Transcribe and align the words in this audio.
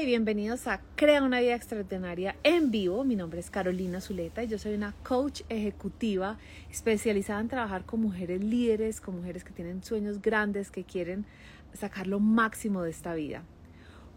Y 0.00 0.06
bienvenidos 0.06 0.66
a 0.66 0.80
Crea 0.96 1.22
una 1.22 1.38
vida 1.38 1.54
extraordinaria 1.54 2.34
en 2.42 2.72
vivo. 2.72 3.04
Mi 3.04 3.14
nombre 3.14 3.38
es 3.38 3.48
Carolina 3.48 4.00
Zuleta 4.00 4.42
y 4.42 4.48
yo 4.48 4.58
soy 4.58 4.74
una 4.74 4.92
coach 5.04 5.42
ejecutiva 5.48 6.36
especializada 6.68 7.40
en 7.40 7.48
trabajar 7.48 7.84
con 7.84 8.00
mujeres 8.00 8.42
líderes, 8.42 9.00
con 9.00 9.16
mujeres 9.16 9.44
que 9.44 9.52
tienen 9.52 9.84
sueños 9.84 10.20
grandes, 10.20 10.72
que 10.72 10.82
quieren 10.82 11.26
sacar 11.74 12.08
lo 12.08 12.18
máximo 12.18 12.82
de 12.82 12.90
esta 12.90 13.14
vida. 13.14 13.44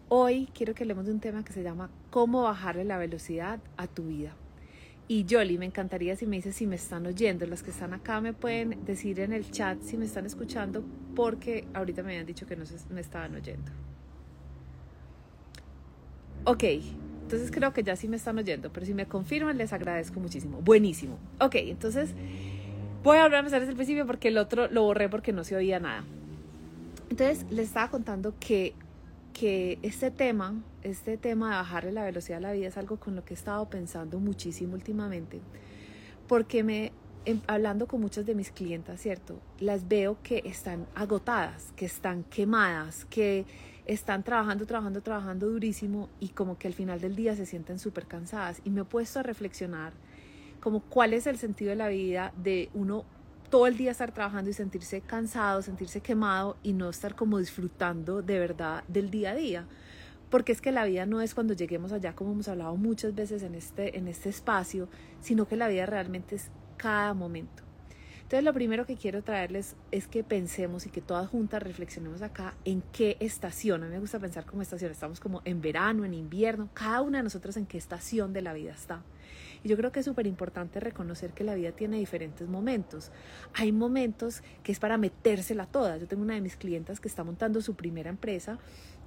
Hoy 0.09 0.49
quiero 0.53 0.73
que 0.73 0.83
hablemos 0.83 1.05
de 1.05 1.11
un 1.11 1.19
tema 1.19 1.45
que 1.45 1.53
se 1.53 1.61
llama 1.61 1.91
cómo 2.09 2.41
bajarle 2.41 2.83
la 2.83 2.97
velocidad 2.97 3.59
a 3.77 3.85
tu 3.85 4.07
vida. 4.07 4.33
Y 5.07 5.27
Jolly, 5.29 5.59
me 5.59 5.67
encantaría 5.67 6.15
si 6.15 6.25
me 6.25 6.37
dices 6.37 6.55
si 6.55 6.65
me 6.65 6.75
están 6.75 7.05
oyendo. 7.05 7.45
Los 7.45 7.61
que 7.61 7.69
están 7.69 7.93
acá 7.93 8.19
me 8.19 8.33
pueden 8.33 8.83
decir 8.83 9.19
en 9.19 9.31
el 9.31 9.51
chat 9.51 9.79
si 9.83 9.95
me 9.95 10.05
están 10.05 10.25
escuchando 10.25 10.83
porque 11.15 11.67
ahorita 11.75 12.01
me 12.01 12.13
habían 12.13 12.25
dicho 12.25 12.47
que 12.47 12.55
no 12.55 12.63
me 12.89 13.01
estaban 13.01 13.35
oyendo. 13.35 13.86
Ok, 16.47 16.63
entonces 17.23 17.51
creo 17.51 17.73
que 17.73 17.83
ya 17.83 17.97
sí 17.97 18.07
me 18.07 18.15
están 18.15 18.37
oyendo, 18.37 18.71
pero 18.71 18.85
si 18.85 18.93
me 18.93 19.05
confirman 19.05 19.57
les 19.57 19.73
agradezco 19.73 20.21
muchísimo. 20.21 20.61
Buenísimo. 20.61 21.19
Ok, 21.41 21.55
entonces 21.55 22.13
voy 23.03 23.17
a 23.17 23.23
volver 23.23 23.35
a 23.35 23.39
empezar 23.39 23.59
desde 23.59 23.71
el 23.71 23.75
principio 23.75 24.07
porque 24.07 24.29
el 24.29 24.37
otro 24.37 24.69
lo 24.69 24.83
borré 24.83 25.09
porque 25.09 25.33
no 25.33 25.43
se 25.43 25.57
oía 25.57 25.81
nada. 25.81 26.05
Entonces 27.09 27.45
les 27.49 27.67
estaba 27.67 27.89
contando 27.89 28.33
que, 28.39 28.75
que 29.33 29.77
este 29.81 30.09
tema, 30.09 30.53
este 30.83 31.17
tema 31.17 31.49
de 31.49 31.55
bajarle 31.57 31.91
la 31.91 32.05
velocidad 32.05 32.37
a 32.37 32.41
la 32.41 32.53
vida 32.53 32.69
es 32.69 32.77
algo 32.77 32.95
con 32.95 33.17
lo 33.17 33.25
que 33.25 33.33
he 33.33 33.37
estado 33.37 33.69
pensando 33.69 34.17
muchísimo 34.17 34.75
últimamente. 34.75 35.41
Porque 36.29 36.63
me, 36.63 36.93
em, 37.25 37.41
hablando 37.47 37.87
con 37.87 37.99
muchas 37.99 38.25
de 38.25 38.35
mis 38.35 38.51
clientas, 38.51 39.01
¿cierto? 39.01 39.37
Las 39.59 39.89
veo 39.89 40.17
que 40.23 40.43
están 40.45 40.87
agotadas, 40.95 41.73
que 41.75 41.85
están 41.85 42.23
quemadas, 42.23 43.03
que 43.09 43.45
están 43.87 44.23
trabajando, 44.23 44.65
trabajando, 44.65 45.01
trabajando 45.01 45.49
durísimo 45.49 46.09
y 46.19 46.29
como 46.29 46.57
que 46.57 46.67
al 46.67 46.73
final 46.73 46.99
del 46.99 47.15
día 47.15 47.35
se 47.35 47.45
sienten 47.45 47.79
súper 47.79 48.05
cansadas. 48.05 48.61
Y 48.63 48.69
me 48.69 48.81
he 48.81 48.85
puesto 48.85 49.19
a 49.19 49.23
reflexionar 49.23 49.93
como 50.59 50.81
cuál 50.81 51.13
es 51.13 51.25
el 51.27 51.37
sentido 51.37 51.69
de 51.69 51.77
la 51.77 51.87
vida 51.87 52.33
de 52.37 52.69
uno 52.73 53.05
todo 53.49 53.67
el 53.67 53.77
día 53.77 53.91
estar 53.91 54.11
trabajando 54.11 54.49
y 54.49 54.53
sentirse 54.53 54.99
cansado, 54.99 55.61
sentirse 55.61 56.01
quemado 56.01 56.57
y 56.63 56.73
no 56.73 56.89
estar 56.89 57.15
como 57.15 57.39
disfrutando 57.39 58.21
de 58.21 58.39
verdad 58.39 58.83
del 58.89 59.09
día 59.09 59.31
a 59.31 59.35
día. 59.35 59.65
Porque 60.29 60.51
es 60.51 60.59
que 60.59 60.73
la 60.73 60.83
vida 60.83 61.05
no 61.05 61.21
es 61.21 61.33
cuando 61.33 61.53
lleguemos 61.53 61.93
allá, 61.93 62.13
como 62.13 62.33
hemos 62.33 62.49
hablado 62.49 62.75
muchas 62.75 63.15
veces 63.15 63.43
en 63.43 63.55
este, 63.55 63.97
en 63.97 64.09
este 64.09 64.27
espacio, 64.27 64.89
sino 65.21 65.47
que 65.47 65.55
la 65.55 65.69
vida 65.69 65.85
realmente 65.85 66.35
es 66.35 66.49
cada 66.75 67.13
momento. 67.13 67.66
Entonces 68.27 68.43
lo 68.43 68.53
primero 68.53 68.85
que 68.85 68.97
quiero 68.97 69.23
traerles 69.23 69.77
es 69.89 70.05
que 70.05 70.21
pensemos 70.21 70.85
y 70.85 70.89
que 70.89 70.99
todas 70.99 71.29
juntas 71.29 71.63
reflexionemos 71.63 72.21
acá 72.21 72.55
en 72.65 72.83
qué 72.91 73.15
estación. 73.21 73.83
A 73.83 73.85
mí 73.85 73.93
me 73.93 73.99
gusta 73.99 74.19
pensar 74.19 74.45
como 74.45 74.61
estación. 74.61 74.91
Estamos 74.91 75.21
como 75.21 75.41
en 75.45 75.61
verano, 75.61 76.03
en 76.03 76.13
invierno, 76.13 76.67
cada 76.73 76.99
una 77.03 77.19
de 77.19 77.23
nosotros 77.23 77.55
en 77.55 77.65
qué 77.65 77.77
estación 77.77 78.33
de 78.33 78.41
la 78.41 78.51
vida 78.51 78.73
está. 78.73 79.01
Y 79.63 79.69
yo 79.69 79.77
creo 79.77 79.93
que 79.93 80.01
es 80.01 80.05
súper 80.05 80.27
importante 80.27 80.81
reconocer 80.81 81.31
que 81.31 81.45
la 81.45 81.55
vida 81.55 81.71
tiene 81.71 81.99
diferentes 81.99 82.49
momentos. 82.49 83.13
Hay 83.53 83.71
momentos 83.71 84.43
que 84.61 84.73
es 84.73 84.79
para 84.79 84.97
metérsela 84.97 85.65
toda. 85.65 85.95
Yo 85.95 86.05
tengo 86.05 86.21
una 86.21 86.33
de 86.33 86.41
mis 86.41 86.57
clientas 86.57 86.99
que 86.99 87.07
está 87.07 87.23
montando 87.23 87.61
su 87.61 87.75
primera 87.75 88.09
empresa 88.09 88.59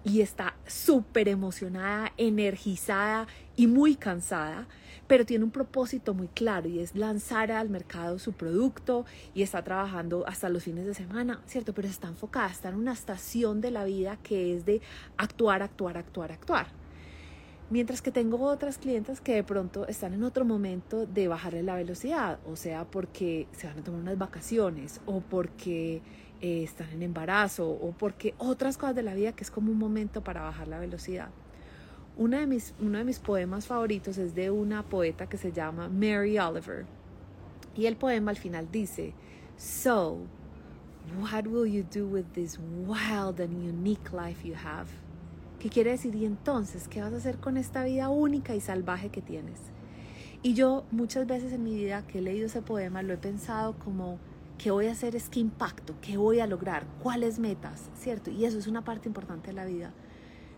y 0.04 0.20
está 0.22 0.54
súper 0.66 1.28
emocionada, 1.28 2.12
energizada 2.16 3.26
y 3.56 3.66
muy 3.66 3.96
cansada, 3.96 4.66
pero 5.06 5.26
tiene 5.26 5.44
un 5.44 5.50
propósito 5.50 6.14
muy 6.14 6.28
claro 6.28 6.68
y 6.68 6.78
es 6.78 6.94
lanzar 6.94 7.52
al 7.52 7.68
mercado 7.68 8.18
su 8.18 8.32
producto 8.32 9.04
y 9.34 9.42
está 9.42 9.62
trabajando 9.62 10.26
hasta 10.26 10.48
los 10.48 10.64
fines 10.64 10.86
de 10.86 10.94
semana, 10.94 11.42
¿cierto? 11.46 11.74
Pero 11.74 11.88
está 11.88 12.08
enfocada, 12.08 12.48
está 12.48 12.68
en 12.70 12.76
una 12.76 12.92
estación 12.92 13.60
de 13.60 13.70
la 13.70 13.84
vida 13.84 14.16
que 14.22 14.54
es 14.54 14.64
de 14.64 14.80
actuar, 15.16 15.62
actuar, 15.62 15.98
actuar, 15.98 16.32
actuar. 16.32 16.68
Mientras 17.70 18.02
que 18.02 18.10
tengo 18.10 18.40
otras 18.42 18.78
clientes 18.78 19.20
que 19.20 19.34
de 19.34 19.44
pronto 19.44 19.86
están 19.86 20.12
en 20.14 20.24
otro 20.24 20.44
momento 20.44 21.06
de 21.06 21.28
bajarle 21.28 21.62
la 21.62 21.76
velocidad, 21.76 22.40
o 22.44 22.56
sea, 22.56 22.84
porque 22.84 23.46
se 23.52 23.68
van 23.68 23.78
a 23.78 23.84
tomar 23.84 24.00
unas 24.00 24.18
vacaciones 24.18 25.00
o 25.06 25.20
porque 25.20 26.02
eh, 26.40 26.62
están 26.62 26.88
en 26.90 27.02
embarazo 27.02 27.68
o 27.68 27.92
porque 27.92 28.34
otras 28.38 28.78
cosas 28.78 28.96
de 28.96 29.02
la 29.02 29.14
vida 29.14 29.32
que 29.32 29.44
es 29.44 29.50
como 29.50 29.70
un 29.70 29.78
momento 29.78 30.22
para 30.22 30.42
bajar 30.42 30.68
la 30.68 30.78
velocidad. 30.78 31.28
Una 32.16 32.40
de 32.40 32.46
mis, 32.46 32.74
uno 32.80 32.98
de 32.98 33.04
mis 33.04 33.18
poemas 33.18 33.66
favoritos 33.66 34.18
es 34.18 34.34
de 34.34 34.50
una 34.50 34.82
poeta 34.82 35.28
que 35.28 35.36
se 35.36 35.52
llama 35.52 35.88
Mary 35.88 36.38
Oliver. 36.38 36.86
Y 37.76 37.86
el 37.86 37.96
poema 37.96 38.30
al 38.30 38.36
final 38.36 38.68
dice, 38.70 39.14
So, 39.56 40.18
what 41.20 41.46
will 41.46 41.70
you 41.70 41.82
do 41.82 42.06
with 42.06 42.24
this 42.34 42.58
wild 42.86 43.40
and 43.40 43.52
unique 43.62 44.12
life 44.12 44.46
you 44.46 44.54
have? 44.54 44.88
¿Qué 45.60 45.68
quiere 45.68 45.90
decir? 45.90 46.14
Y 46.14 46.24
entonces, 46.24 46.88
¿qué 46.88 47.02
vas 47.02 47.12
a 47.12 47.16
hacer 47.16 47.36
con 47.36 47.58
esta 47.58 47.84
vida 47.84 48.08
única 48.08 48.54
y 48.54 48.60
salvaje 48.60 49.10
que 49.10 49.20
tienes? 49.20 49.60
Y 50.42 50.54
yo 50.54 50.84
muchas 50.90 51.26
veces 51.26 51.52
en 51.52 51.62
mi 51.62 51.74
vida 51.74 52.06
que 52.06 52.18
he 52.18 52.22
leído 52.22 52.46
ese 52.46 52.62
poema 52.62 53.02
lo 53.02 53.12
he 53.12 53.18
pensado 53.18 53.74
como 53.78 54.18
¿Qué 54.62 54.70
voy 54.70 54.88
a 54.88 54.92
hacer 54.92 55.16
es 55.16 55.30
qué 55.30 55.40
impacto, 55.40 55.94
qué 56.02 56.18
voy 56.18 56.40
a 56.40 56.46
lograr, 56.46 56.84
cuáles 57.02 57.38
metas, 57.38 57.88
¿cierto? 57.94 58.30
Y 58.30 58.44
eso 58.44 58.58
es 58.58 58.66
una 58.66 58.84
parte 58.84 59.08
importante 59.08 59.46
de 59.46 59.52
la 59.54 59.64
vida. 59.64 59.94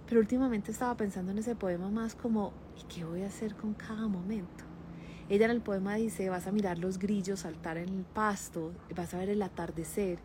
Pero 0.08 0.20
últimamente 0.20 0.72
estaba 0.72 0.96
pensando 0.96 1.30
en 1.30 1.38
ese 1.38 1.54
poema 1.54 1.88
más 1.88 2.16
como, 2.16 2.52
¿y 2.76 2.92
qué 2.92 3.04
voy 3.04 3.22
a 3.22 3.28
hacer 3.28 3.54
con 3.54 3.74
cada 3.74 4.08
momento? 4.08 4.64
Ella 5.28 5.44
en 5.44 5.52
el 5.52 5.60
poema 5.60 5.94
dice, 5.94 6.28
vas 6.30 6.48
a 6.48 6.50
mirar 6.50 6.78
los 6.78 6.98
grillos 6.98 7.38
saltar 7.38 7.76
en 7.76 7.90
el 7.90 8.02
pasto, 8.02 8.72
vas 8.96 9.14
a 9.14 9.18
ver 9.18 9.28
el 9.28 9.40
atardecer. 9.40 10.18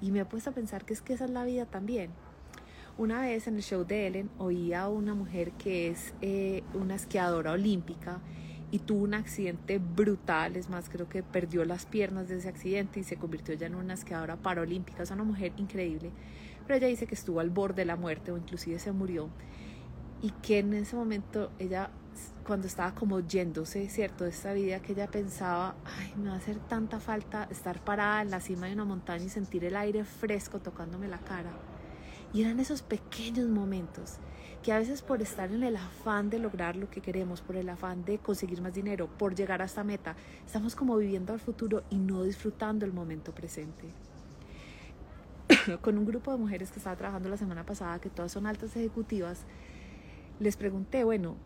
Y 0.00 0.12
me 0.12 0.20
he 0.20 0.24
puesto 0.24 0.50
a 0.50 0.54
pensar 0.54 0.84
que 0.84 0.92
es 0.92 1.02
que 1.02 1.14
esa 1.14 1.24
es 1.24 1.32
la 1.32 1.42
vida 1.42 1.66
también. 1.66 2.12
Una 2.98 3.22
vez 3.22 3.48
en 3.48 3.56
el 3.56 3.64
show 3.64 3.84
de 3.84 4.06
Ellen 4.06 4.30
oía 4.38 4.82
a 4.82 4.88
una 4.88 5.14
mujer 5.14 5.50
que 5.54 5.88
es 5.88 6.14
eh, 6.20 6.62
una 6.72 6.94
esquiadora 6.94 7.50
olímpica 7.50 8.20
y 8.70 8.80
tuvo 8.80 9.04
un 9.04 9.14
accidente 9.14 9.78
brutal, 9.78 10.56
es 10.56 10.68
más, 10.68 10.88
creo 10.88 11.08
que 11.08 11.22
perdió 11.22 11.64
las 11.64 11.86
piernas 11.86 12.28
de 12.28 12.36
ese 12.38 12.48
accidente 12.48 13.00
y 13.00 13.04
se 13.04 13.16
convirtió 13.16 13.54
ya 13.54 13.66
en 13.66 13.74
una 13.74 13.94
esquiadora 13.94 14.36
paralímpica, 14.36 15.02
es 15.02 15.10
una 15.10 15.24
mujer 15.24 15.52
increíble, 15.56 16.10
pero 16.66 16.76
ella 16.76 16.88
dice 16.88 17.06
que 17.06 17.14
estuvo 17.14 17.40
al 17.40 17.50
borde 17.50 17.82
de 17.82 17.86
la 17.86 17.96
muerte 17.96 18.30
o 18.30 18.36
inclusive 18.36 18.78
se 18.78 18.92
murió 18.92 19.30
y 20.20 20.30
que 20.42 20.58
en 20.58 20.74
ese 20.74 20.96
momento 20.96 21.50
ella, 21.58 21.90
cuando 22.46 22.66
estaba 22.66 22.94
como 22.94 23.20
yéndose, 23.20 23.88
¿cierto?, 23.88 24.24
de 24.24 24.30
esta 24.30 24.52
vida, 24.52 24.80
que 24.80 24.92
ella 24.92 25.06
pensaba, 25.06 25.76
ay, 25.84 26.12
me 26.16 26.28
va 26.28 26.34
a 26.34 26.38
hacer 26.38 26.58
tanta 26.58 27.00
falta 27.00 27.46
estar 27.50 27.82
parada 27.82 28.22
en 28.22 28.30
la 28.30 28.40
cima 28.40 28.66
de 28.66 28.74
una 28.74 28.84
montaña 28.84 29.24
y 29.24 29.28
sentir 29.28 29.64
el 29.64 29.76
aire 29.76 30.04
fresco 30.04 30.58
tocándome 30.58 31.08
la 31.08 31.18
cara. 31.18 31.50
Y 32.32 32.42
eran 32.42 32.60
esos 32.60 32.82
pequeños 32.82 33.48
momentos 33.48 34.18
que 34.62 34.72
a 34.72 34.78
veces 34.78 35.02
por 35.02 35.22
estar 35.22 35.50
en 35.52 35.62
el 35.62 35.76
afán 35.76 36.30
de 36.30 36.38
lograr 36.38 36.76
lo 36.76 36.90
que 36.90 37.00
queremos, 37.00 37.40
por 37.40 37.56
el 37.56 37.68
afán 37.68 38.04
de 38.04 38.18
conseguir 38.18 38.60
más 38.60 38.74
dinero, 38.74 39.06
por 39.06 39.34
llegar 39.34 39.62
a 39.62 39.66
esta 39.66 39.84
meta, 39.84 40.16
estamos 40.44 40.74
como 40.74 40.96
viviendo 40.96 41.32
al 41.32 41.40
futuro 41.40 41.84
y 41.90 41.96
no 41.96 42.24
disfrutando 42.24 42.84
el 42.84 42.92
momento 42.92 43.32
presente. 43.32 43.88
Con 45.80 45.96
un 45.96 46.04
grupo 46.04 46.32
de 46.32 46.38
mujeres 46.38 46.70
que 46.70 46.78
estaba 46.78 46.96
trabajando 46.96 47.28
la 47.28 47.36
semana 47.36 47.64
pasada, 47.64 48.00
que 48.00 48.10
todas 48.10 48.32
son 48.32 48.46
altas 48.46 48.76
ejecutivas, 48.76 49.44
les 50.40 50.56
pregunté, 50.56 51.04
bueno, 51.04 51.36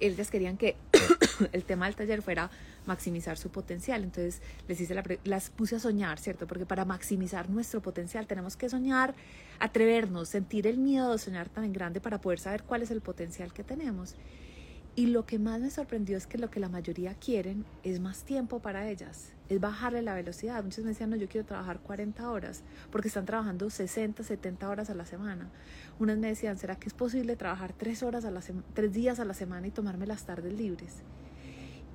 ellas 0.00 0.30
querían 0.30 0.56
que 0.56 0.76
el 1.52 1.64
tema 1.64 1.86
del 1.86 1.94
taller 1.94 2.22
fuera 2.22 2.50
maximizar 2.86 3.36
su 3.38 3.50
potencial. 3.50 4.02
Entonces 4.02 4.42
les 4.66 4.80
hice 4.80 4.94
la 4.94 5.04
las 5.24 5.50
puse 5.50 5.76
a 5.76 5.78
soñar, 5.78 6.18
¿cierto? 6.18 6.46
Porque 6.46 6.66
para 6.66 6.84
maximizar 6.84 7.48
nuestro 7.48 7.80
potencial 7.80 8.26
tenemos 8.26 8.56
que 8.56 8.68
soñar, 8.68 9.14
atrevernos, 9.58 10.28
sentir 10.28 10.66
el 10.66 10.78
miedo 10.78 11.12
de 11.12 11.18
soñar 11.18 11.48
tan 11.48 11.72
grande 11.72 12.00
para 12.00 12.20
poder 12.20 12.40
saber 12.40 12.64
cuál 12.64 12.82
es 12.82 12.90
el 12.90 13.00
potencial 13.00 13.52
que 13.52 13.62
tenemos. 13.64 14.16
Y 14.96 15.06
lo 15.06 15.26
que 15.26 15.38
más 15.38 15.60
me 15.60 15.70
sorprendió 15.70 16.16
es 16.16 16.26
que 16.26 16.38
lo 16.38 16.50
que 16.50 16.58
la 16.58 16.68
mayoría 16.68 17.14
quieren 17.14 17.64
es 17.84 18.00
más 18.00 18.24
tiempo 18.24 18.58
para 18.58 18.88
ellas, 18.88 19.32
es 19.48 19.60
bajarle 19.60 20.02
la 20.02 20.14
velocidad. 20.14 20.62
Muchos 20.64 20.84
me 20.84 20.90
decían, 20.90 21.10
no, 21.10 21.16
yo 21.16 21.28
quiero 21.28 21.46
trabajar 21.46 21.78
40 21.80 22.30
horas, 22.30 22.64
porque 22.90 23.08
están 23.08 23.24
trabajando 23.24 23.70
60, 23.70 24.22
70 24.24 24.68
horas 24.68 24.90
a 24.90 24.94
la 24.94 25.06
semana. 25.06 25.48
Unas 25.98 26.18
me 26.18 26.28
decían, 26.28 26.58
¿será 26.58 26.76
que 26.76 26.88
es 26.88 26.94
posible 26.94 27.36
trabajar 27.36 27.72
3, 27.72 28.02
horas 28.02 28.24
a 28.24 28.30
la 28.30 28.40
tres 28.74 28.92
días 28.92 29.20
a 29.20 29.24
la 29.24 29.34
semana 29.34 29.66
y 29.68 29.70
tomarme 29.70 30.06
las 30.06 30.24
tardes 30.24 30.52
libres? 30.52 31.02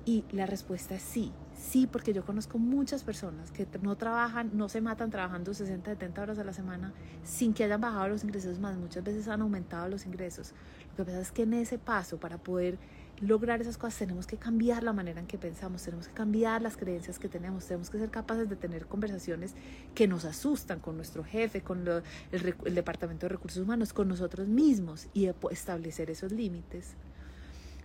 Y 0.06 0.24
la 0.32 0.44
respuesta 0.44 0.94
es 0.94 1.02
sí, 1.02 1.32
sí, 1.56 1.86
porque 1.86 2.12
yo 2.12 2.26
conozco 2.26 2.58
muchas 2.58 3.02
personas 3.04 3.50
que 3.50 3.66
no 3.80 3.96
trabajan, 3.96 4.50
no 4.52 4.68
se 4.68 4.82
matan 4.82 5.10
trabajando 5.10 5.54
60, 5.54 5.92
70 5.92 6.22
horas 6.22 6.38
a 6.38 6.44
la 6.44 6.52
semana 6.52 6.92
sin 7.22 7.54
que 7.54 7.64
hayan 7.64 7.80
bajado 7.80 8.08
los 8.08 8.22
ingresos 8.22 8.58
más, 8.58 8.76
muchas 8.76 9.02
veces 9.02 9.28
han 9.28 9.40
aumentado 9.40 9.88
los 9.88 10.04
ingresos. 10.04 10.52
Lo 10.98 11.06
que 11.06 11.12
pasa 11.12 11.22
es 11.22 11.32
que 11.32 11.42
en 11.42 11.54
ese 11.54 11.78
paso, 11.78 12.18
para 12.20 12.36
poder 12.36 12.78
lograr 13.20 13.62
esas 13.62 13.78
cosas, 13.78 13.98
tenemos 13.98 14.26
que 14.26 14.36
cambiar 14.36 14.82
la 14.82 14.92
manera 14.92 15.20
en 15.20 15.26
que 15.26 15.38
pensamos, 15.38 15.82
tenemos 15.82 16.08
que 16.08 16.12
cambiar 16.12 16.60
las 16.60 16.76
creencias 16.76 17.18
que 17.18 17.30
tenemos, 17.30 17.64
tenemos 17.64 17.88
que 17.88 17.98
ser 17.98 18.10
capaces 18.10 18.50
de 18.50 18.56
tener 18.56 18.86
conversaciones 18.86 19.54
que 19.94 20.06
nos 20.06 20.26
asustan 20.26 20.80
con 20.80 20.96
nuestro 20.96 21.24
jefe, 21.24 21.62
con 21.62 21.88
el, 21.88 22.02
el 22.64 22.74
Departamento 22.74 23.24
de 23.26 23.30
Recursos 23.30 23.62
Humanos, 23.62 23.94
con 23.94 24.08
nosotros 24.08 24.48
mismos 24.48 25.08
y 25.14 25.30
establecer 25.50 26.10
esos 26.10 26.30
límites. 26.30 26.94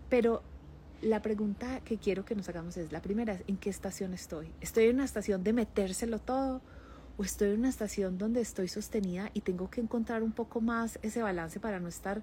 Pero 0.09 0.43
la 1.01 1.21
pregunta 1.21 1.79
que 1.81 1.97
quiero 1.97 2.25
que 2.25 2.35
nos 2.35 2.49
hagamos 2.49 2.77
es, 2.77 2.91
la 2.91 3.01
primera 3.01 3.33
es, 3.33 3.43
¿en 3.47 3.57
qué 3.57 3.69
estación 3.69 4.13
estoy? 4.13 4.51
¿Estoy 4.61 4.85
en 4.85 4.95
una 4.95 5.05
estación 5.05 5.43
de 5.43 5.53
metérselo 5.53 6.19
todo? 6.19 6.61
¿O 7.17 7.23
estoy 7.23 7.49
en 7.49 7.59
una 7.59 7.69
estación 7.69 8.17
donde 8.17 8.41
estoy 8.41 8.67
sostenida 8.67 9.29
y 9.33 9.41
tengo 9.41 9.69
que 9.69 9.81
encontrar 9.81 10.23
un 10.23 10.31
poco 10.31 10.61
más 10.61 10.99
ese 11.01 11.21
balance 11.21 11.59
para 11.59 11.79
no 11.79 11.87
estar 11.87 12.21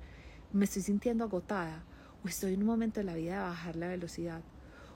me 0.52 0.64
estoy 0.64 0.82
sintiendo 0.82 1.24
agotada 1.24 1.84
o 2.24 2.28
estoy 2.28 2.54
en 2.54 2.60
un 2.60 2.66
momento 2.66 3.00
de 3.00 3.04
la 3.04 3.14
vida 3.14 3.34
de 3.34 3.40
bajar 3.40 3.76
la 3.76 3.88
velocidad. 3.88 4.40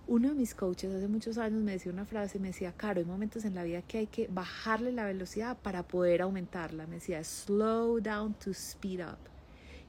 Uno 0.07 0.29
de 0.29 0.35
mis 0.35 0.55
coaches 0.55 0.93
hace 0.93 1.07
muchos 1.07 1.39
años 1.39 1.63
me 1.63 1.73
decía 1.73 1.93
una 1.93 2.05
frase, 2.05 2.39
me 2.39 2.49
decía, 2.49 2.73
Caro, 2.73 2.99
hay 2.99 3.07
momentos 3.07 3.45
en 3.45 3.55
la 3.55 3.63
vida 3.63 3.83
que 3.83 3.99
hay 3.99 4.07
que 4.07 4.27
bajarle 4.29 4.91
la 4.93 5.05
velocidad 5.05 5.57
para 5.59 5.83
poder 5.87 6.23
aumentarla. 6.23 6.87
Me 6.87 6.97
decía, 6.97 7.23
slow 7.23 8.01
down 8.01 8.35
to 8.35 8.51
speed 8.51 9.05
up. 9.05 9.19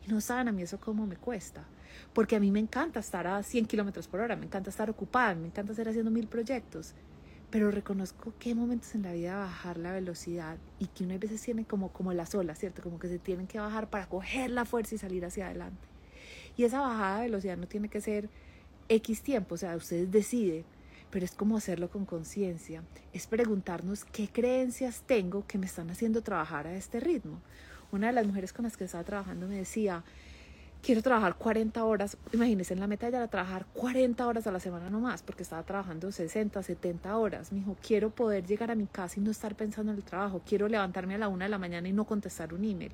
Y 0.06 0.12
no 0.12 0.22
saben 0.22 0.48
a 0.48 0.52
mí 0.52 0.62
eso 0.62 0.80
cómo 0.80 1.08
me 1.08 1.16
cuesta. 1.16 1.66
Porque 2.14 2.36
a 2.36 2.40
mí 2.40 2.52
me 2.52 2.60
encanta 2.60 3.00
estar 3.00 3.28
a 3.28 3.42
100 3.44 3.66
kilómetros 3.66 4.08
por 4.08 4.20
hora, 4.20 4.36
me 4.36 4.46
encanta 4.46 4.70
estar 4.70 4.90
ocupada, 4.90 5.36
me 5.36 5.48
encanta 5.48 5.72
estar 5.72 5.88
haciendo 5.88 6.12
mil 6.12 6.28
proyectos. 6.28 6.94
Pero 7.50 7.70
reconozco 7.70 8.34
que 8.40 8.50
hay 8.50 8.56
momentos 8.56 8.96
en 8.96 9.04
la 9.04 9.12
vida 9.12 9.38
bajar 9.38 9.78
la 9.78 9.92
velocidad 9.92 10.58
y 10.80 10.88
que 10.88 11.04
uno 11.04 11.16
a 11.16 11.18
veces 11.18 11.42
tiene 11.42 11.66
como, 11.66 11.92
como 11.92 12.14
las 12.14 12.34
olas, 12.34 12.60
¿cierto? 12.60 12.82
Como 12.82 12.98
que 12.98 13.10
se 13.10 13.20
tienen 13.20 13.48
que 13.48 13.60
bajar 13.60 13.90
para 13.90 14.08
coger 14.08 14.52
la 14.52 14.64
fuerza 14.64 14.96
y 14.96 14.98
salir 14.98 15.26
hacia 15.26 15.48
adelante. 15.48 15.88
Y 16.56 16.64
esa 16.64 16.80
bajada 16.80 17.18
de 17.18 17.24
velocidad 17.24 17.58
no 17.58 17.68
tiene 17.68 17.90
que 17.90 18.02
ser 18.02 18.30
X 18.88 19.22
tiempo, 19.22 19.56
o 19.56 19.58
sea, 19.58 19.76
ustedes 19.76 20.12
deciden, 20.12 20.66
pero 21.12 21.26
es 21.26 21.32
como 21.32 21.58
hacerlo 21.58 21.90
con 21.90 22.06
conciencia, 22.06 22.84
es 23.14 23.28
preguntarnos 23.28 24.06
qué 24.06 24.30
creencias 24.30 25.04
tengo 25.06 25.46
que 25.48 25.58
me 25.58 25.66
están 25.66 25.90
haciendo 25.90 26.22
trabajar 26.22 26.68
a 26.68 26.74
este 26.76 27.00
ritmo. 27.00 27.42
Una 27.92 28.08
de 28.08 28.14
las 28.14 28.26
mujeres 28.26 28.54
con 28.54 28.64
las 28.64 28.78
que 28.78 28.86
estaba 28.86 29.04
trabajando 29.04 29.48
me 29.48 29.58
decía, 29.58 30.04
quiero 30.81 31.01
trabajar 31.01 31.36
40 31.36 31.83
horas, 31.83 32.18
imagínense, 32.33 32.74
en 32.74 32.80
la 32.80 32.88
meta 32.88 33.10
ya 33.10 33.18
era 33.18 33.28
trabajar 33.28 33.66
40 33.74 34.25
horas 34.25 34.48
a 34.48 34.51
la 34.51 34.60
semana 34.60 34.89
nomás, 34.89 35.22
porque 35.22 35.44
estaba 35.44 35.63
trabajando 35.63 36.12
60, 36.12 36.62
70 36.62 37.18
horas. 37.18 37.51
Me 37.51 37.60
dijo, 37.60 37.78
quiero 37.86 38.10
poder 38.10 38.45
llegar 38.45 38.72
a 38.72 38.75
mi 38.75 38.88
casa 38.88 39.19
y 39.19 39.24
no 39.24 39.31
estar 39.31 39.56
pensando 39.56 39.92
en 39.92 39.98
el 39.98 40.04
trabajo, 40.04 40.42
quiero 40.45 40.68
levantarme 40.68 41.16
a 41.16 41.19
la 41.19 41.28
una 41.28 41.45
de 41.45 41.50
la 41.50 41.57
mañana 41.57 41.88
y 41.88 41.94
no 41.94 42.06
contestar 42.06 42.54
un 42.54 42.63
email. 42.63 42.92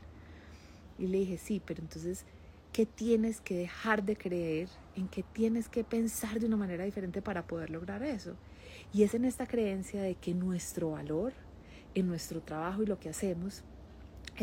Y 1.00 1.08
le 1.08 1.20
dije, 1.20 1.38
sí, 1.38 1.62
pero 1.66 1.82
entonces, 1.82 2.26
¿qué 2.74 2.86
tienes 2.86 3.40
que 3.42 3.58
dejar 3.58 4.04
de 4.04 4.16
creer? 4.16 4.70
¿En 4.96 5.08
qué 5.08 5.24
tienes 5.24 5.70
que 5.70 5.84
pensar 5.84 6.40
de 6.40 6.48
una 6.48 6.58
manera 6.58 6.84
diferente 6.84 7.22
para 7.22 7.46
poder 7.48 7.70
lograr 7.70 8.04
eso? 8.04 8.36
Y 8.94 9.04
es 9.04 9.14
en 9.14 9.26
esta 9.26 9.46
creencia 9.46 10.02
de 10.02 10.16
que 10.16 10.34
nuestro 10.34 10.92
valor 10.92 11.34
en 12.00 12.08
nuestro 12.08 12.42
trabajo 12.42 12.84
y 12.84 12.86
lo 12.86 13.00
que 13.00 13.10
hacemos 13.10 13.64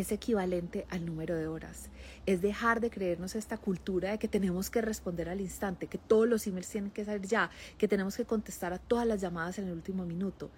es 0.00 0.12
equivalente 0.12 0.87
al 0.91 1.06
número 1.06 1.37
de 1.37 1.46
horas. 1.46 1.88
Es 2.26 2.43
dejar 2.43 2.81
de 2.81 2.91
creernos 2.91 3.35
esta 3.35 3.58
cultura 3.58 4.11
de 4.11 4.19
que 4.19 4.29
tenemos 4.29 4.70
que 4.70 4.81
responder 4.82 5.29
al 5.29 5.41
instante, 5.41 5.87
que 5.87 5.99
todos 5.99 6.29
los 6.29 6.46
emails 6.46 6.69
tienen 6.69 6.91
que 6.91 7.05
salir 7.05 7.26
ya, 7.26 7.50
que 7.79 7.88
tenemos 7.88 8.17
que 8.17 8.25
contestar 8.25 8.73
a 8.73 8.79
todas 8.79 9.06
las 9.06 9.20
llamadas 9.20 9.58
en 9.58 9.67
el 9.67 9.73
último 9.73 10.05
minuto. 10.05 10.50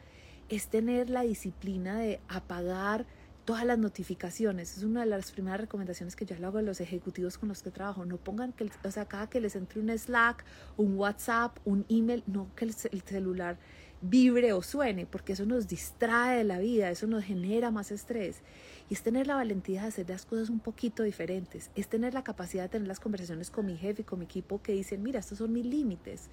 Es 0.49 0.69
tener 0.69 1.11
la 1.11 1.23
disciplina 1.23 1.99
de 1.99 2.21
apagar 2.29 3.07
todas 3.47 3.65
las 3.65 3.79
notificaciones. 3.79 4.77
Es 4.77 4.83
una 4.83 5.01
de 5.01 5.07
las 5.07 5.31
primeras 5.31 5.61
recomendaciones 5.61 6.17
que 6.17 6.27
yo 6.27 6.37
le 6.37 6.45
hago 6.45 6.59
a 6.59 6.63
los 6.63 6.81
ejecutivos 6.81 7.39
con 7.39 7.49
los 7.49 7.63
que 7.63 7.71
trabajo. 7.71 8.05
No 8.05 8.17
pongan 8.19 8.53
que, 8.53 8.69
o 8.85 8.91
sea, 8.91 9.07
cada 9.07 9.29
que 9.31 9.41
les 9.41 9.57
entre 9.57 9.81
un 9.81 9.97
Slack, 9.97 10.45
un 10.77 10.97
WhatsApp, 10.97 11.57
un 11.65 11.87
email, 11.89 12.25
no 12.27 12.49
que 12.57 12.65
el 12.65 12.75
celular 12.75 13.57
vibre 14.03 14.53
o 14.53 14.63
suene, 14.63 15.07
porque 15.07 15.33
eso 15.33 15.47
nos 15.47 15.69
distrae 15.69 16.39
de 16.39 16.45
la 16.45 16.59
vida, 16.59 16.91
eso 16.91 17.07
nos 17.07 17.25
genera 17.25 17.71
más 17.71 17.91
estrés. 17.91 18.43
Y 18.89 18.95
es 18.95 19.03
tener 19.03 19.27
la 19.27 19.35
valentía 19.35 19.83
de 19.83 19.89
hacer 19.89 20.09
las 20.09 20.27
cosas 20.27 20.49
un 20.49 20.61
poquito 20.61 21.03
diferentes, 21.03 21.71
es 21.75 21.89
tener 21.89 22.15
la 22.15 22.25
capacidad 22.25 22.65
de 22.65 22.69
tener 22.69 22.89
las 22.89 23.01
conversaciones 23.01 23.51
con 23.51 23.67
mi 23.67 23.77
jefe 23.77 24.03
y 24.03 24.05
con 24.05 24.19
mi 24.19 24.25
equipo 24.25 24.63
que 24.63 24.73
dicen, 24.73 25.03
mira, 25.03 25.21
estos 25.21 25.39
son 25.39 25.53
mis 25.53 25.67
límites. 25.67 26.29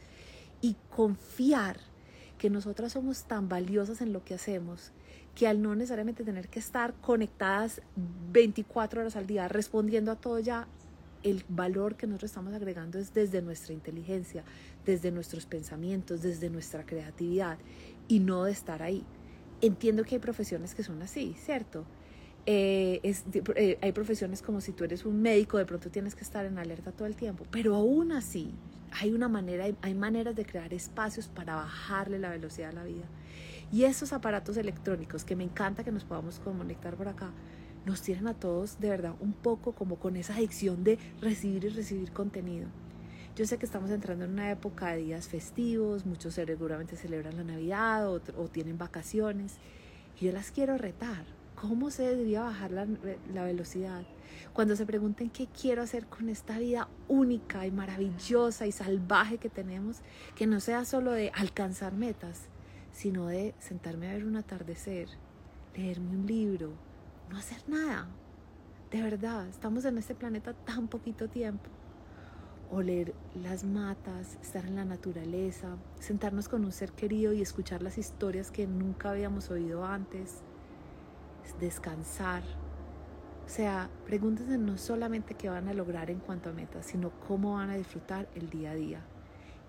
Y 0.61 0.75
confiar 0.89 1.77
que 2.37 2.49
nosotras 2.49 2.93
somos 2.93 3.23
tan 3.23 3.49
valiosas 3.49 4.01
en 4.01 4.13
lo 4.13 4.23
que 4.23 4.33
hacemos 4.33 4.91
que 5.35 5.47
al 5.47 5.61
no 5.61 5.75
necesariamente 5.75 6.23
tener 6.23 6.47
que 6.47 6.59
estar 6.59 6.93
conectadas 6.95 7.81
24 8.31 9.01
horas 9.01 9.15
al 9.15 9.25
día 9.25 9.47
respondiendo 9.47 10.11
a 10.11 10.15
todo 10.15 10.39
ya, 10.39 10.67
el 11.23 11.43
valor 11.49 11.95
que 11.95 12.07
nosotros 12.07 12.31
estamos 12.31 12.53
agregando 12.53 12.99
es 12.99 13.13
desde 13.13 13.41
nuestra 13.41 13.73
inteligencia, 13.73 14.43
desde 14.85 15.11
nuestros 15.11 15.45
pensamientos, 15.45 16.21
desde 16.21 16.49
nuestra 16.49 16.85
creatividad 16.85 17.57
y 18.07 18.19
no 18.19 18.43
de 18.43 18.51
estar 18.51 18.83
ahí. 18.83 19.03
Entiendo 19.61 20.03
que 20.03 20.15
hay 20.15 20.19
profesiones 20.19 20.75
que 20.75 20.83
son 20.83 21.01
así, 21.01 21.35
¿cierto? 21.39 21.85
Eh, 22.45 22.99
eh, 23.55 23.77
hay 23.81 23.91
profesiones 23.93 24.41
como 24.41 24.59
si 24.59 24.73
tú 24.73 24.83
eres 24.83 25.05
un 25.05 25.21
médico, 25.21 25.57
de 25.57 25.65
pronto 25.65 25.89
tienes 25.89 26.13
que 26.13 26.23
estar 26.23 26.45
en 26.45 26.57
alerta 26.57 26.91
todo 26.91 27.07
el 27.07 27.15
tiempo, 27.15 27.45
pero 27.49 27.75
aún 27.75 28.11
así 28.11 28.53
hay 28.91 29.13
una 29.13 29.29
manera, 29.29 29.63
hay, 29.63 29.75
hay 29.81 29.93
maneras 29.93 30.35
de 30.35 30.45
crear 30.45 30.73
espacios 30.73 31.29
para 31.29 31.55
bajarle 31.55 32.19
la 32.19 32.29
velocidad 32.29 32.71
a 32.71 32.73
la 32.73 32.83
vida. 32.83 33.05
Y 33.71 33.85
esos 33.85 34.13
aparatos 34.13 34.57
electrónicos 34.57 35.23
que 35.23 35.35
me 35.35 35.45
encanta 35.45 35.83
que 35.83 35.91
nos 35.91 36.03
podamos 36.03 36.39
conectar 36.39 36.95
por 36.95 37.07
acá, 37.07 37.31
nos 37.85 38.01
tienen 38.01 38.27
a 38.27 38.33
todos 38.33 38.79
de 38.79 38.89
verdad 38.89 39.15
un 39.19 39.33
poco 39.33 39.73
como 39.73 39.97
con 39.97 40.15
esa 40.15 40.35
adicción 40.35 40.83
de 40.83 40.97
recibir 41.21 41.65
y 41.65 41.69
recibir 41.69 42.11
contenido. 42.11 42.67
Yo 43.35 43.45
sé 43.45 43.57
que 43.57 43.65
estamos 43.65 43.89
entrando 43.89 44.25
en 44.25 44.31
una 44.31 44.51
época 44.51 44.91
de 44.91 44.97
días 44.97 45.27
festivos, 45.27 46.05
muchos 46.05 46.35
seguramente 46.35 46.95
celebran 46.95 47.35
la 47.35 47.43
Navidad 47.43 48.07
o, 48.07 48.21
o 48.37 48.47
tienen 48.47 48.77
vacaciones 48.77 49.57
y 50.19 50.25
yo 50.25 50.31
las 50.31 50.51
quiero 50.51 50.77
retar. 50.77 51.25
¿Cómo 51.55 51.91
se 51.91 52.03
debería 52.03 52.43
bajar 52.43 52.71
la, 52.71 52.87
la 53.33 53.43
velocidad? 53.43 54.03
Cuando 54.53 54.75
se 54.75 54.85
pregunten 54.85 55.29
qué 55.29 55.47
quiero 55.47 55.81
hacer 55.81 56.05
con 56.07 56.29
esta 56.29 56.59
vida 56.59 56.89
única 57.07 57.65
y 57.65 57.71
maravillosa 57.71 58.67
y 58.67 58.71
salvaje 58.71 59.37
que 59.37 59.49
tenemos, 59.49 60.01
que 60.35 60.45
no 60.45 60.59
sea 60.59 60.85
solo 60.85 61.11
de 61.11 61.31
alcanzar 61.33 61.93
metas, 61.93 62.49
sino 62.91 63.27
de 63.27 63.55
sentarme 63.59 64.09
a 64.09 64.13
ver 64.13 64.25
un 64.25 64.35
atardecer, 64.35 65.07
leerme 65.75 66.17
un 66.17 66.27
libro, 66.27 66.73
no 67.33 67.39
hacer 67.39 67.67
nada. 67.67 68.07
De 68.91 69.01
verdad, 69.01 69.47
estamos 69.47 69.85
en 69.85 69.97
este 69.97 70.13
planeta 70.13 70.53
tan 70.53 70.87
poquito 70.87 71.27
tiempo. 71.27 71.67
Oler 72.69 73.15
las 73.33 73.63
matas, 73.63 74.37
estar 74.41 74.65
en 74.65 74.75
la 74.75 74.85
naturaleza, 74.85 75.77
sentarnos 75.99 76.47
con 76.47 76.63
un 76.63 76.71
ser 76.71 76.91
querido 76.91 77.33
y 77.33 77.41
escuchar 77.41 77.81
las 77.81 77.97
historias 77.97 78.51
que 78.51 78.67
nunca 78.67 79.09
habíamos 79.09 79.49
oído 79.49 79.83
antes, 79.83 80.41
descansar. 81.59 82.43
O 83.45 83.49
sea, 83.49 83.89
pregúntense 84.05 84.57
no 84.59 84.77
solamente 84.77 85.33
qué 85.33 85.49
van 85.49 85.67
a 85.67 85.73
lograr 85.73 86.11
en 86.11 86.19
cuanto 86.19 86.51
a 86.51 86.53
metas, 86.53 86.85
sino 86.85 87.11
cómo 87.27 87.55
van 87.55 87.71
a 87.71 87.75
disfrutar 87.75 88.29
el 88.35 88.49
día 88.51 88.71
a 88.71 88.75
día. 88.75 89.01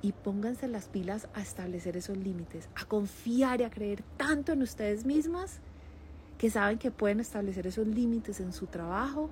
Y 0.02 0.12
pónganse 0.12 0.68
las 0.68 0.88
pilas 0.88 1.28
a 1.32 1.40
establecer 1.40 1.96
esos 1.96 2.18
límites, 2.18 2.68
a 2.74 2.84
confiar 2.84 3.62
y 3.62 3.64
a 3.64 3.70
creer 3.70 4.02
tanto 4.18 4.52
en 4.52 4.60
ustedes 4.60 5.06
mismas 5.06 5.62
que 6.44 6.50
saben 6.50 6.76
que 6.76 6.90
pueden 6.90 7.20
establecer 7.20 7.66
esos 7.66 7.86
límites 7.86 8.38
en 8.38 8.52
su 8.52 8.66
trabajo, 8.66 9.30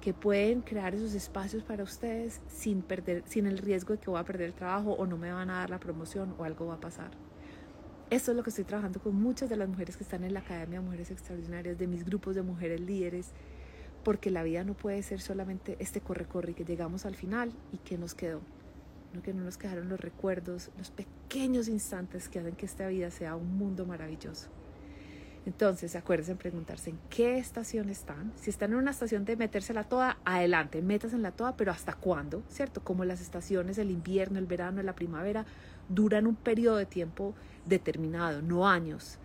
que 0.00 0.14
pueden 0.14 0.60
crear 0.60 0.94
esos 0.94 1.12
espacios 1.12 1.64
para 1.64 1.82
ustedes 1.82 2.40
sin, 2.46 2.82
perder, 2.82 3.24
sin 3.26 3.48
el 3.48 3.58
riesgo 3.58 3.94
de 3.94 3.98
que 3.98 4.08
voy 4.08 4.20
a 4.20 4.24
perder 4.24 4.46
el 4.46 4.54
trabajo 4.54 4.92
o 4.92 5.04
no 5.04 5.18
me 5.18 5.32
van 5.32 5.50
a 5.50 5.54
dar 5.54 5.70
la 5.70 5.80
promoción 5.80 6.36
o 6.38 6.44
algo 6.44 6.66
va 6.66 6.74
a 6.74 6.80
pasar. 6.80 7.10
Esto 8.10 8.30
es 8.30 8.36
lo 8.36 8.44
que 8.44 8.50
estoy 8.50 8.62
trabajando 8.62 9.00
con 9.00 9.16
muchas 9.16 9.50
de 9.50 9.56
las 9.56 9.68
mujeres 9.68 9.96
que 9.96 10.04
están 10.04 10.22
en 10.22 10.34
la 10.34 10.38
Academia 10.38 10.78
de 10.78 10.84
Mujeres 10.84 11.10
Extraordinarias, 11.10 11.76
de 11.78 11.88
mis 11.88 12.04
grupos 12.04 12.36
de 12.36 12.42
mujeres 12.42 12.80
líderes, 12.80 13.32
porque 14.04 14.30
la 14.30 14.44
vida 14.44 14.62
no 14.62 14.74
puede 14.74 15.02
ser 15.02 15.20
solamente 15.20 15.76
este 15.80 16.00
corre-corre 16.00 16.54
que 16.54 16.64
llegamos 16.64 17.06
al 17.06 17.16
final 17.16 17.52
y 17.72 17.78
que 17.78 17.98
nos 17.98 18.14
quedó, 18.14 18.40
no 19.12 19.20
que 19.20 19.34
no 19.34 19.42
nos 19.42 19.58
quedaron 19.58 19.88
los 19.88 19.98
recuerdos, 19.98 20.70
los 20.78 20.92
pequeños 20.92 21.66
instantes 21.66 22.28
que 22.28 22.38
hacen 22.38 22.54
que 22.54 22.66
esta 22.66 22.86
vida 22.86 23.10
sea 23.10 23.34
un 23.34 23.58
mundo 23.58 23.84
maravilloso. 23.84 24.61
Entonces, 25.44 25.96
acuérdense 25.96 26.32
en 26.32 26.38
preguntarse 26.38 26.90
en 26.90 26.98
qué 27.10 27.38
estación 27.38 27.88
están. 27.88 28.32
Si 28.36 28.48
están 28.48 28.72
en 28.72 28.78
una 28.78 28.92
estación 28.92 29.24
de 29.24 29.36
metérsela 29.36 29.84
toda, 29.84 30.18
adelante, 30.24 30.82
la 30.82 31.32
toda, 31.32 31.56
pero 31.56 31.72
¿hasta 31.72 31.94
cuándo? 31.94 32.44
¿Cierto? 32.48 32.82
Como 32.84 33.04
las 33.04 33.20
estaciones, 33.20 33.78
el 33.78 33.90
invierno, 33.90 34.38
el 34.38 34.46
verano, 34.46 34.82
la 34.82 34.94
primavera, 34.94 35.44
duran 35.88 36.28
un 36.28 36.36
periodo 36.36 36.76
de 36.76 36.86
tiempo 36.86 37.34
determinado, 37.66 38.40
no 38.40 38.68
años. 38.68 39.18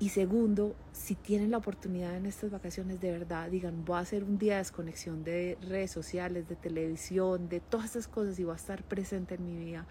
Y 0.00 0.08
segundo, 0.08 0.74
si 0.92 1.14
tienen 1.14 1.52
la 1.52 1.58
oportunidad 1.58 2.16
en 2.16 2.26
estas 2.26 2.50
vacaciones 2.50 3.00
de 3.00 3.12
verdad, 3.12 3.48
digan, 3.48 3.84
voy 3.84 3.98
a 3.98 4.00
hacer 4.00 4.24
un 4.24 4.38
día 4.38 4.54
de 4.54 4.58
desconexión 4.58 5.22
de 5.22 5.56
redes 5.62 5.92
sociales, 5.92 6.48
de 6.48 6.56
televisión, 6.56 7.48
de 7.48 7.60
todas 7.60 7.90
esas 7.90 8.08
cosas 8.08 8.36
y 8.40 8.44
voy 8.44 8.54
a 8.54 8.56
estar 8.56 8.82
presente 8.82 9.36
en 9.36 9.44
mi 9.46 9.56
vida 9.56 9.86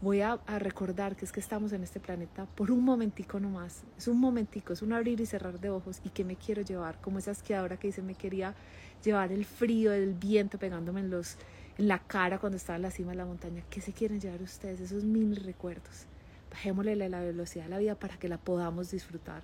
voy 0.00 0.20
a, 0.20 0.38
recordar 0.58 1.16
que 1.16 1.24
es 1.24 1.32
que 1.32 1.40
estamos 1.40 1.72
en 1.72 1.82
este 1.82 2.00
planeta 2.00 2.46
por 2.54 2.70
un 2.70 2.84
momentico 2.84 3.40
nomás. 3.40 3.84
Es 3.96 4.08
un 4.08 4.20
momentico, 4.20 4.72
es 4.72 4.82
un 4.82 4.92
abrir 4.92 5.20
y 5.20 5.26
cerrar 5.26 5.60
de 5.60 5.70
ojos 5.70 6.00
y 6.04 6.10
que 6.10 6.24
me 6.24 6.36
quiero 6.36 6.62
llevar, 6.62 7.00
como 7.00 7.18
esa 7.18 7.30
esquiadora 7.30 7.76
que 7.76 7.88
dice 7.88 8.02
me 8.02 8.14
quería 8.14 8.54
llevar 9.02 9.32
el 9.32 9.44
frío 9.44 9.90
del 9.90 10.14
viento 10.14 10.58
pegándome 10.58 11.00
en, 11.00 11.10
los, 11.10 11.36
en 11.78 11.88
la 11.88 11.98
cara 11.98 12.38
cuando 12.38 12.56
estaba 12.56 12.76
en 12.76 12.82
la 12.82 12.90
cima 12.90 13.12
de 13.12 13.16
la 13.16 13.26
montaña. 13.26 13.62
¿Qué 13.70 13.80
se 13.80 13.92
quieren 13.92 14.20
llevar 14.20 14.42
ustedes? 14.42 14.80
Esos 14.80 15.04
mil 15.04 15.36
recuerdos. 15.36 16.06
Bajémosle 16.50 16.96
la 17.08 17.20
velocidad 17.20 17.66
a 17.66 17.70
la 17.70 17.78
vida 17.78 17.94
para 17.94 18.16
que 18.16 18.28
la 18.28 18.38
podamos 18.38 18.90
disfrutar. 18.90 19.42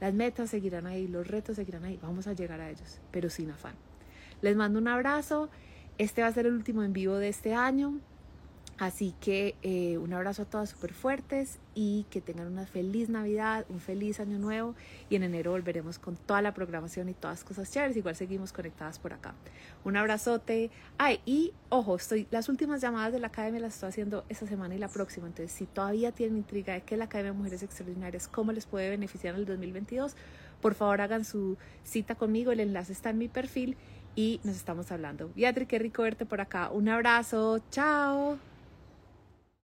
Las 0.00 0.14
metas 0.14 0.50
seguirán 0.50 0.86
ahí, 0.86 1.06
los 1.06 1.26
retos 1.26 1.56
seguirán 1.56 1.84
ahí, 1.84 1.98
vamos 2.02 2.26
a 2.26 2.32
llegar 2.32 2.60
a 2.60 2.70
ellos, 2.70 3.00
pero 3.10 3.28
sin 3.28 3.50
afán. 3.50 3.74
Les 4.40 4.56
mando 4.56 4.78
un 4.78 4.88
abrazo. 4.88 5.50
Este 5.98 6.22
va 6.22 6.28
a 6.28 6.32
ser 6.32 6.46
el 6.46 6.54
último 6.54 6.82
en 6.82 6.94
vivo 6.94 7.16
de 7.16 7.28
este 7.28 7.54
año. 7.54 8.00
Así 8.80 9.14
que 9.20 9.56
eh, 9.60 9.98
un 9.98 10.14
abrazo 10.14 10.40
a 10.40 10.44
todas 10.46 10.70
súper 10.70 10.94
fuertes 10.94 11.58
y 11.74 12.06
que 12.08 12.22
tengan 12.22 12.46
una 12.46 12.64
feliz 12.64 13.10
Navidad, 13.10 13.66
un 13.68 13.78
feliz 13.78 14.20
año 14.20 14.38
nuevo 14.38 14.74
y 15.10 15.16
en 15.16 15.22
enero 15.22 15.50
volveremos 15.50 15.98
con 15.98 16.16
toda 16.16 16.40
la 16.40 16.54
programación 16.54 17.10
y 17.10 17.12
todas 17.12 17.44
cosas 17.44 17.70
chéveres. 17.70 17.94
Igual 17.98 18.16
seguimos 18.16 18.54
conectadas 18.54 18.98
por 18.98 19.12
acá. 19.12 19.34
Un 19.84 19.98
abrazote. 19.98 20.70
Ay, 20.96 21.20
y 21.26 21.52
ojo, 21.68 21.96
estoy, 21.96 22.26
las 22.30 22.48
últimas 22.48 22.80
llamadas 22.80 23.12
de 23.12 23.20
la 23.20 23.26
Academia 23.26 23.60
las 23.60 23.74
estoy 23.74 23.90
haciendo 23.90 24.24
esta 24.30 24.46
semana 24.46 24.74
y 24.74 24.78
la 24.78 24.88
próxima. 24.88 25.26
Entonces, 25.26 25.52
si 25.52 25.66
todavía 25.66 26.12
tienen 26.12 26.38
intriga 26.38 26.72
de 26.72 26.80
que 26.80 26.96
la 26.96 27.04
Academia 27.04 27.32
de 27.32 27.36
Mujeres 27.36 27.62
Extraordinarias, 27.62 28.28
cómo 28.28 28.50
les 28.52 28.64
puede 28.64 28.88
beneficiar 28.88 29.34
en 29.34 29.40
el 29.40 29.46
2022, 29.46 30.16
por 30.62 30.72
favor 30.72 31.02
hagan 31.02 31.26
su 31.26 31.58
cita 31.84 32.14
conmigo. 32.14 32.50
El 32.50 32.60
enlace 32.60 32.94
está 32.94 33.10
en 33.10 33.18
mi 33.18 33.28
perfil 33.28 33.76
y 34.16 34.40
nos 34.42 34.56
estamos 34.56 34.90
hablando. 34.90 35.30
Beatriz, 35.36 35.68
qué 35.68 35.78
rico 35.78 36.02
verte 36.02 36.24
por 36.24 36.40
acá. 36.40 36.70
Un 36.70 36.88
abrazo. 36.88 37.60
Chao. 37.70 38.38